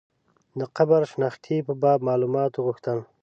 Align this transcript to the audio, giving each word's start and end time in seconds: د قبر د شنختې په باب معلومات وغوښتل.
د 0.59 0.61
قبر 0.75 1.01
د 1.07 1.09
شنختې 1.11 1.57
په 1.67 1.73
باب 1.81 1.99
معلومات 2.09 2.51
وغوښتل. 2.55 2.99